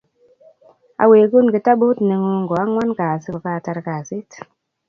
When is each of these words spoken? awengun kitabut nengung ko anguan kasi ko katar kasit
awengun 1.03 1.47
kitabut 1.53 1.97
nengung 2.07 2.43
ko 2.49 2.53
anguan 2.63 2.91
kasi 2.99 3.27
ko 3.33 3.39
katar 3.47 3.77
kasit 3.87 4.29